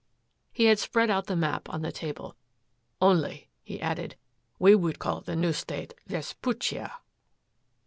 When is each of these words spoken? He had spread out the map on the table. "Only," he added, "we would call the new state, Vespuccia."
He 0.51 0.63
had 0.65 0.79
spread 0.79 1.11
out 1.11 1.27
the 1.27 1.35
map 1.35 1.69
on 1.69 1.83
the 1.83 1.91
table. 1.91 2.35
"Only," 2.99 3.51
he 3.61 3.79
added, 3.79 4.15
"we 4.57 4.73
would 4.73 4.97
call 4.97 5.21
the 5.21 5.35
new 5.35 5.53
state, 5.53 5.93
Vespuccia." 6.07 6.91